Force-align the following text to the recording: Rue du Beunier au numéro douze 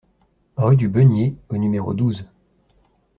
Rue 0.55 0.77
du 0.77 0.89
Beunier 0.89 1.35
au 1.49 1.57
numéro 1.57 1.93
douze 1.93 2.25